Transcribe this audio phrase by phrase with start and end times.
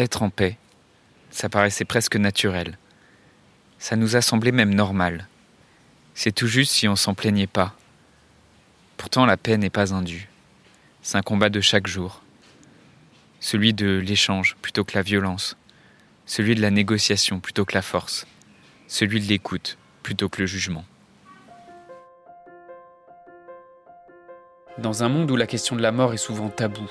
[0.00, 0.56] être en paix,
[1.30, 2.78] ça paraissait presque naturel.
[3.78, 5.28] Ça nous a semblé même normal.
[6.14, 7.74] C'est tout juste si on s'en plaignait pas.
[8.96, 10.28] Pourtant, la paix n'est pas dû.
[11.02, 12.22] C'est un combat de chaque jour.
[13.40, 15.56] Celui de l'échange plutôt que la violence.
[16.26, 18.26] Celui de la négociation plutôt que la force.
[18.86, 20.84] Celui de l'écoute plutôt que le jugement.
[24.78, 26.90] Dans un monde où la question de la mort est souvent taboue,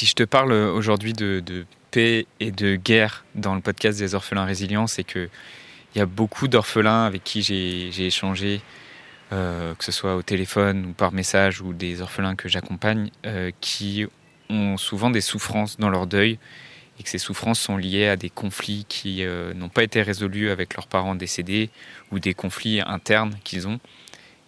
[0.00, 4.46] Si je te parle aujourd'hui de, paix et de guerre dans le podcast des orphelins
[4.46, 5.28] résilients, c'est que
[5.94, 8.62] il y a beaucoup d'orphelins avec qui j'ai échangé,
[9.34, 13.50] euh, que ce soit au téléphone ou par message, ou des orphelins que j'accompagne, euh,
[13.60, 14.06] qui
[14.48, 16.38] ont souvent des souffrances dans leur deuil
[16.98, 20.48] et que ces souffrances sont liées à des conflits qui euh, n'ont pas été résolus
[20.48, 21.68] avec leurs parents décédés
[22.10, 23.80] ou des conflits internes qu'ils ont.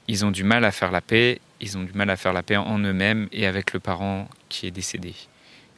[0.08, 2.42] Ils ont du mal à faire la paix, ils ont du mal à faire la
[2.42, 5.14] paix en eux-mêmes et avec le parent qui est décédé.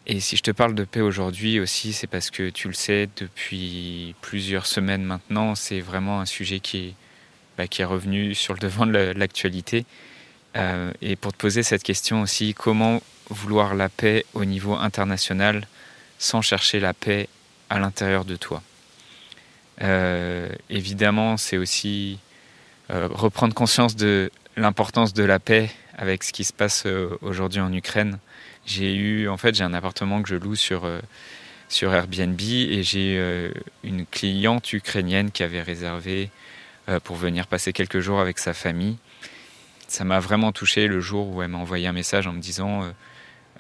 [0.07, 3.09] Et si je te parle de paix aujourd'hui aussi, c'est parce que tu le sais,
[3.17, 6.95] depuis plusieurs semaines maintenant, c'est vraiment un sujet qui est,
[7.57, 9.87] bah, qui est revenu sur le devant de l'actualité.
[10.57, 15.67] Euh, et pour te poser cette question aussi, comment vouloir la paix au niveau international
[16.19, 17.29] sans chercher la paix
[17.71, 18.63] à l'intérieur de toi?
[19.81, 22.19] Euh, Évidemment, c'est aussi
[22.91, 26.87] euh, reprendre conscience de l'importance de la paix avec ce qui se passe
[27.23, 28.19] aujourd'hui en Ukraine.
[28.67, 31.01] J'ai eu, en fait, j'ai un appartement que je loue sur, euh,
[31.69, 33.51] sur Airbnb et j'ai euh,
[33.83, 36.31] une cliente ukrainienne qui avait réservé
[36.89, 38.97] euh, pour venir passer quelques jours avec sa famille.
[39.87, 42.91] Ça m'a vraiment touché le jour où elle m'a envoyé un message en me disant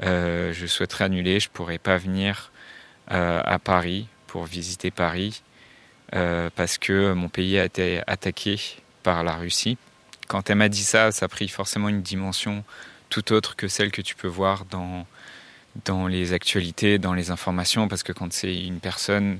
[0.01, 2.51] Je souhaiterais annuler, je pourrais pas venir
[3.09, 5.43] à Paris pour visiter Paris
[6.11, 8.59] parce que mon pays a été attaqué
[9.03, 9.77] par la Russie.
[10.27, 12.65] Quand elle m'a dit ça, ça a pris forcément une dimension
[13.15, 15.07] tout autre que celle que tu peux voir dans,
[15.85, 19.39] dans les actualités, dans les informations, parce que quand c'est une personne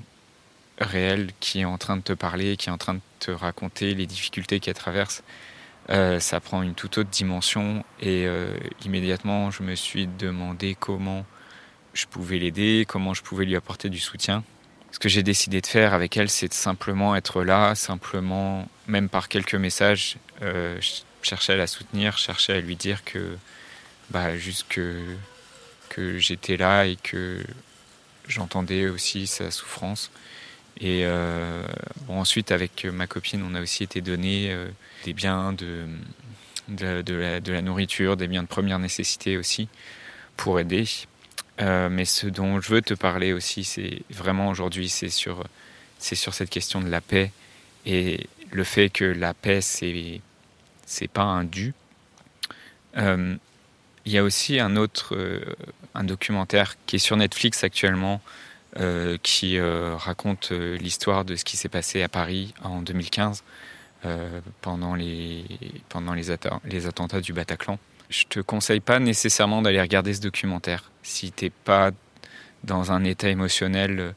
[0.79, 3.95] réelle qui est en train de te parler, qui est en train de te raconter
[3.95, 5.25] les difficultés qu'elle traverse,
[5.91, 11.27] euh, ça prend une toute autre dimension et euh, immédiatement je me suis demandé comment
[11.95, 14.45] je pouvais l'aider, comment je pouvais lui apporter du soutien.
[14.93, 19.09] Ce que j'ai décidé de faire avec elle, c'est de simplement être là, simplement, même
[19.09, 20.79] par quelques messages, euh,
[21.23, 23.37] chercher à la soutenir, chercher à lui dire que
[24.11, 25.01] bah, juste que,
[25.89, 27.43] que j'étais là et que
[28.29, 30.11] j'entendais aussi sa souffrance.
[30.81, 31.65] Et euh,
[32.09, 34.69] ensuite, avec ma copine, on a aussi été donné euh,
[35.05, 35.87] des biens de,
[36.69, 39.69] de, la, nourriture, des biens de première nécessité aussi,
[40.37, 40.85] pour aider.
[41.61, 45.45] Euh, mais ce dont je veux te parler aussi, c'est vraiment aujourd'hui, c'est sur,
[45.99, 47.31] sur cette question de la paix
[47.87, 50.21] et le fait que la paix, c'est,
[50.87, 51.73] c'est pas un dû.
[54.07, 55.41] Il y a aussi un autre euh,
[55.95, 58.21] un documentaire qui est sur Netflix actuellement
[58.79, 63.45] euh, qui euh, raconte l'histoire de ce qui s'est passé à Paris en 2015
[64.61, 65.47] pendant les
[65.89, 67.79] pendant les, attentats du Bataclan.
[68.11, 71.91] Je te conseille pas nécessairement d'aller regarder ce documentaire si t'es pas
[72.65, 74.15] dans un état émotionnel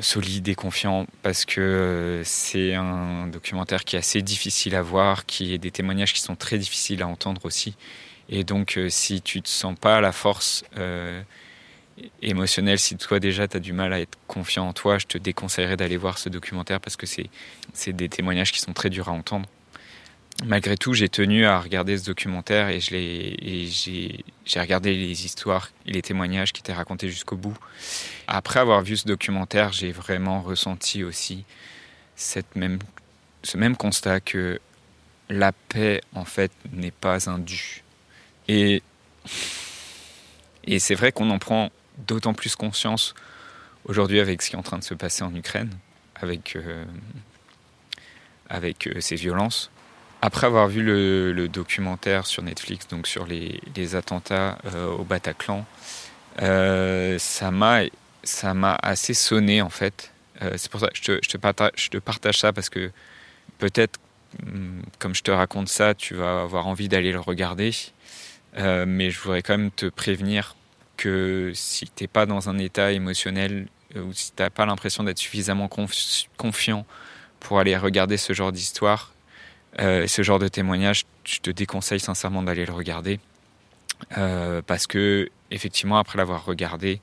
[0.00, 5.54] solide et confiant parce que c'est un documentaire qui est assez difficile à voir, qui
[5.54, 7.76] est des témoignages qui sont très difficiles à entendre aussi.
[8.28, 11.22] Et donc, euh, si tu te sens pas la force euh,
[12.22, 15.18] émotionnelle, si toi déjà tu as du mal à être confiant en toi, je te
[15.18, 19.12] déconseillerais d'aller voir ce documentaire parce que c'est des témoignages qui sont très durs à
[19.12, 19.48] entendre
[20.42, 24.24] malgré tout, j'ai tenu à regarder ce documentaire et j'ai
[24.56, 27.56] regardé les histoires et les témoignages qui étaient racontés jusqu'au bout.
[28.26, 31.44] Après avoir vu ce documentaire, j'ai vraiment ressenti aussi
[32.16, 32.78] cette même,
[33.42, 34.60] ce même constat que
[35.28, 37.82] la paix, en fait, n'est pas un dû.
[38.48, 38.82] Et,
[40.64, 41.70] et c'est vrai qu'on en prend
[42.06, 43.14] d'autant plus conscience
[43.86, 45.70] aujourd'hui avec ce qui est en train de se passer en Ukraine,
[46.16, 46.84] avec, euh,
[48.48, 49.70] avec euh, ces violences
[50.24, 55.66] après avoir vu le, documentaire sur Netflix, donc sur les, attentats euh, au Bataclan,
[56.40, 60.12] euh, ça m'a assez sonné en fait.
[60.40, 62.90] Euh, c'est pour ça que je te, partage, ça parce que
[63.58, 64.00] peut-être,
[64.42, 67.72] hmm, comme je te raconte ça, tu vas avoir envie d'aller le regarder.
[68.56, 70.56] mais je voudrais quand même te prévenir
[70.96, 75.68] que si t'es pas dans un état émotionnel ou si t'as pas l'impression d'être suffisamment
[76.38, 76.86] confiant
[77.40, 79.13] pour aller regarder ce genre d'histoire,
[79.78, 83.20] ce genre de témoignage, je te déconseille sincèrement d'aller le regarder.
[84.10, 87.00] parce que effectivement, après l'avoir regardé,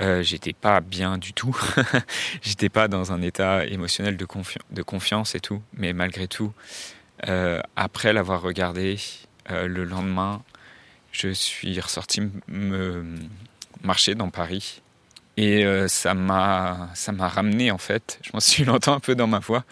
[0.00, 1.56] euh, j'étais pas bien du tout.
[2.42, 5.62] j'étais pas dans un état émotionnel de, confiance et tout.
[5.76, 6.52] Mais malgré tout,
[7.28, 8.98] euh, après l'avoir regardé,
[9.50, 10.42] euh, le lendemain,
[11.12, 13.04] je suis ressorti me
[13.82, 14.80] marcher dans Paris.
[15.36, 18.20] Et ça m'a ça m'a ramené en fait.
[18.22, 19.64] Je m'en suis longtemps un peu dans ma voix,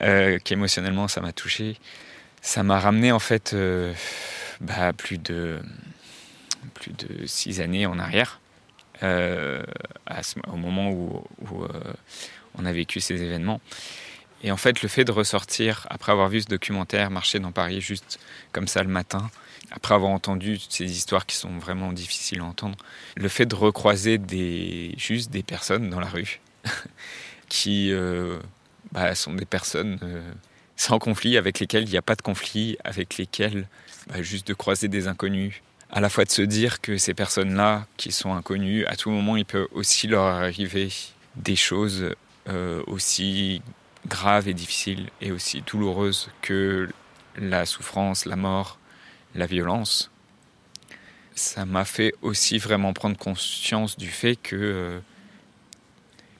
[0.00, 1.76] qu'émotionnellement ça m'a touché.
[2.42, 3.56] Ça m'a ramené en fait
[4.60, 5.60] bah, plus de
[6.74, 8.40] plus de six années en arrière
[9.02, 9.62] euh,
[10.52, 11.24] au moment où,
[11.62, 11.68] euh,
[12.56, 13.60] on a vécu ces événements.
[14.42, 17.80] Et en fait, le fait de ressortir, après avoir vu ce documentaire, marcher dans Paris
[17.80, 18.20] juste
[18.52, 19.30] comme ça le matin,
[19.70, 22.76] après avoir entendu ces histoires qui sont vraiment difficiles à entendre,
[23.16, 26.40] le fait de recroiser des, juste des personnes dans la rue,
[27.48, 28.38] qui euh,
[28.94, 29.98] bah, sont des personnes
[30.76, 33.68] sans conflit, avec lesquelles il n'y a pas de conflit, avec lesquelles
[34.08, 37.86] bah, juste de croiser des inconnus, à la fois de se dire que ces personnes-là,
[37.96, 40.88] qui sont inconnues, à tout moment, il peut aussi leur arriver
[41.36, 42.10] des choses
[42.48, 43.62] euh, aussi
[44.06, 46.88] graves et difficiles et aussi douloureuses que
[47.36, 48.78] la souffrance, la mort,
[49.34, 50.10] la violence.
[51.34, 55.00] Ça m'a fait aussi vraiment prendre conscience du fait que, euh,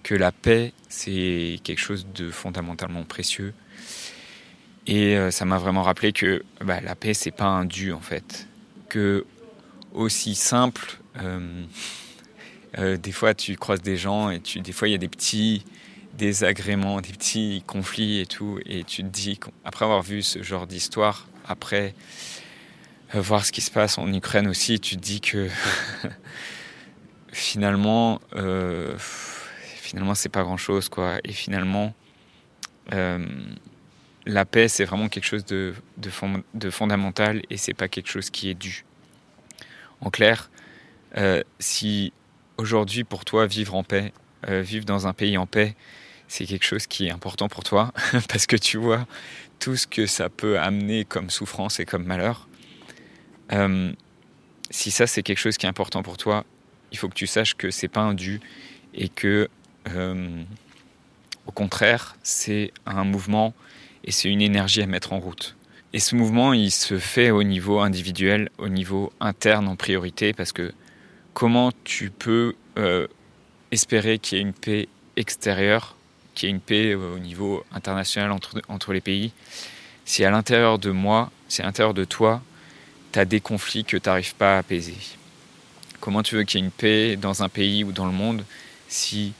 [0.04, 3.54] que la paix, c'est quelque chose de fondamentalement précieux.
[4.86, 8.00] Et euh, ça m'a vraiment rappelé que bah, la paix, c'est pas un dû en
[8.00, 8.46] fait.
[8.88, 9.24] Que
[9.92, 10.98] aussi simple.
[11.16, 11.64] Euh,
[12.78, 15.08] euh, des fois, tu croises des gens et tu, des fois, il y a des
[15.08, 15.64] petits
[16.18, 18.60] désagréments, des petits conflits et tout.
[18.66, 21.94] Et tu te dis, après avoir vu ce genre d'histoire, après
[23.14, 25.48] voir ce qui se passe en Ukraine aussi, tu te dis que
[27.32, 28.20] finalement,
[29.94, 31.18] finalement, c'est pas grand chose, quoi.
[31.22, 31.94] Et finalement,
[34.26, 35.74] la paix, c'est vraiment quelque chose de,
[36.70, 38.84] fondamental et c'est pas quelque chose qui est dû.
[40.00, 40.50] En clair,
[41.16, 42.12] euh, si
[42.56, 44.12] aujourd'hui pour toi vivre en paix,
[44.48, 45.74] euh, vivre dans un pays en paix,
[46.28, 47.92] c'est quelque chose qui est important pour toi,
[48.28, 49.06] parce que tu vois
[49.60, 52.48] tout ce que ça peut amener comme souffrance et comme malheur.
[53.52, 53.92] Euh,
[54.70, 56.44] si ça c'est quelque chose qui est important pour toi,
[56.92, 58.40] il faut que tu saches que c'est pas un dû
[58.94, 59.48] et que
[59.86, 63.54] au contraire c'est un mouvement
[64.04, 65.56] et c'est une énergie à mettre en route.
[65.94, 70.50] Et ce mouvement, il se fait au niveau individuel, au niveau interne en priorité, parce
[70.50, 70.72] que
[71.34, 73.06] comment tu peux euh,
[73.70, 75.94] espérer qu'il y ait une paix extérieure,
[76.34, 79.32] qu'il y ait une paix au niveau international entre, entre les pays,
[80.04, 82.42] si à l'intérieur de moi, si à l'intérieur de toi,
[83.12, 84.96] tu as des conflits que tu n'arrives pas à apaiser?
[86.00, 88.44] Comment tu veux qu'il y ait une paix dans un pays ou dans le monde
[88.88, 89.32] si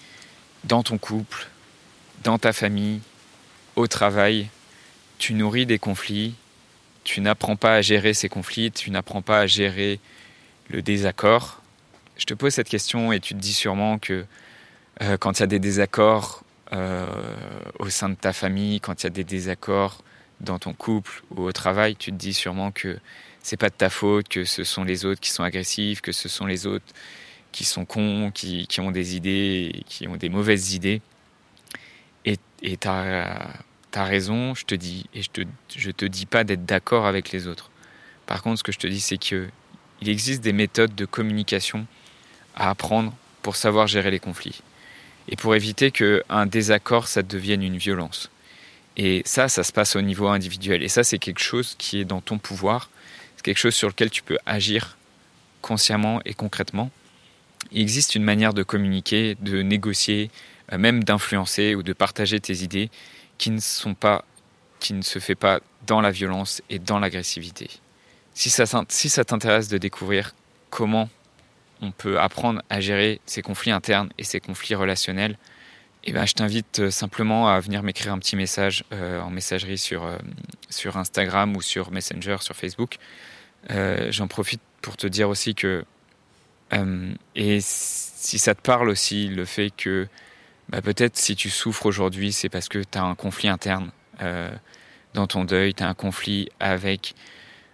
[0.64, 1.49] dans ton couple,
[2.22, 3.00] dans ta famille,
[3.76, 4.49] au travail,
[5.19, 6.34] tu nourris des conflits,
[7.05, 10.00] tu n'apprends pas à gérer ces conflits, tu n'apprends pas à gérer
[10.70, 11.61] le désaccord.
[12.16, 14.25] Je te pose cette question et tu te dis sûrement que
[15.02, 17.06] euh, quand il y a des désaccords euh,
[17.78, 20.02] au sein de ta famille, quand il y a des désaccords
[20.40, 22.99] dans ton couple ou au travail, tu te dis sûrement que
[23.43, 26.28] c'est pas de ta faute, que ce sont les autres qui sont agressifs, que ce
[26.28, 26.87] sont les autres
[27.55, 31.01] qui sont cons, qui, qui ont des idées, qui ont des mauvaises idées.
[32.25, 32.37] Et
[32.77, 33.55] tu as
[33.94, 35.43] raison, je te dis, et je te,
[35.77, 37.70] je te dis pas d'être d'accord avec les autres.
[38.27, 39.51] Par contre, ce que je te dis, c'est qu'il
[40.03, 41.87] existe des méthodes de communication
[42.56, 44.63] à apprendre pour savoir gérer les conflits.
[45.29, 48.31] Et pour éviter qu'un désaccord, ça devienne une violence.
[48.96, 50.82] Et ça, ça se passe au niveau individuel.
[50.82, 52.91] Et ça, c'est quelque chose qui est dans ton pouvoir.
[53.37, 54.96] C'est quelque chose sur lequel tu peux agir
[55.63, 56.91] consciemment et concrètement.
[57.74, 60.31] Il existe une manière de communiquer, de négocier,
[60.72, 62.88] euh, même d'influencer ou de partager tes idées
[63.36, 67.69] qui ne se fait pas dans la violence et dans l'agressivité.
[68.32, 70.34] Si ça, t'intéresse de découvrir
[70.70, 71.10] comment
[71.82, 75.36] on peut apprendre à gérer ces conflits internes et ces conflits relationnels,
[76.04, 79.78] eh ben, je t'invite euh, simplement à venir m'écrire un petit message euh, en messagerie
[79.78, 80.06] sur
[80.96, 82.98] Instagram ou sur Messenger, sur Facebook.
[84.10, 85.84] J'en profite pour te dire aussi que,
[87.35, 90.09] et si ça te parle aussi, le fait que
[90.69, 93.91] bah, peut-être si tu souffres aujourd'hui, c'est parce que tu as un conflit interne
[94.23, 94.51] euh,
[95.13, 97.15] dans ton deuil, tu as un conflit avec,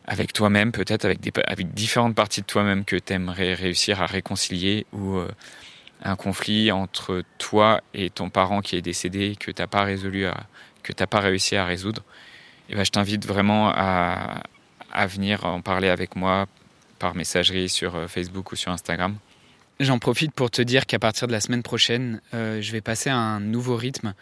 [0.07, 4.87] avec toi-même, peut-être avec, avec différentes parties de toi-même que tu aimerais réussir à réconcilier,
[4.93, 5.31] ou euh,
[6.03, 10.27] un conflit entre toi et ton parent qui est décédé, que tu n'as pas résolu,
[10.83, 12.03] que pas réussi à résoudre.
[12.69, 14.43] Et ben, je t'invite vraiment à,
[14.93, 16.47] à venir en parler avec moi
[17.01, 19.17] par messagerie sur euh, Facebook ou sur Instagram.
[19.81, 23.11] J'en profite pour te dire qu'à partir de la semaine prochaine, euh, je vais passer
[23.11, 24.15] à un nouveau rythme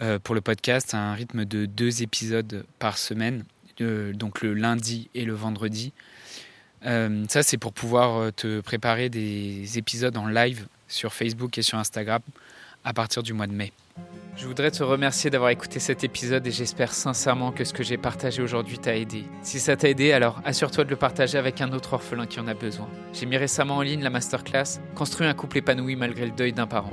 [0.00, 3.44] euh, pour le podcast, un rythme de deux épisodes par semaine,
[3.78, 5.92] donc le lundi et le vendredi.
[6.84, 12.22] ça, c'est pour pouvoir te préparer des épisodes en live sur Facebook et sur Instagram
[12.84, 13.72] à partir du mois de mai.
[14.36, 17.96] Je voudrais te remercier d'avoir écouté cet épisode et j'espère sincèrement que ce que j'ai
[17.96, 19.26] partagé aujourd'hui t'a aidé.
[19.42, 22.48] Si ça t'a aidé, alors assure-toi de le partager avec un autre orphelin qui en
[22.48, 22.88] a besoin.
[23.12, 26.66] J'ai mis récemment en ligne la masterclass Construire un couple épanoui malgré le deuil d'un
[26.66, 26.92] parent.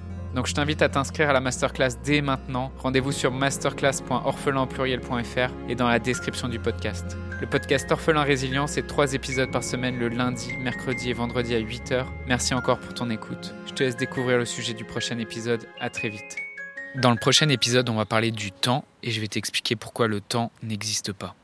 [0.35, 2.71] Donc je t'invite à t'inscrire à la masterclass dès maintenant.
[2.77, 7.17] Rendez-vous sur masterclass.orphelinpluriel.fr et dans la description du podcast.
[7.41, 11.59] Le podcast Orphelin Résilient, c'est trois épisodes par semaine le lundi, mercredi et vendredi à
[11.59, 12.05] 8h.
[12.27, 13.53] Merci encore pour ton écoute.
[13.67, 15.67] Je te laisse découvrir le sujet du prochain épisode.
[15.79, 16.37] À très vite.
[16.95, 20.21] Dans le prochain épisode, on va parler du temps et je vais t'expliquer pourquoi le
[20.21, 21.35] temps n'existe pas.